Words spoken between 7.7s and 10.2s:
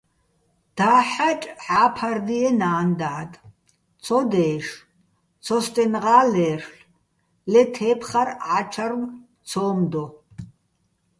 თე́ფხარ-ა́ჩარვ ცო́მ დო.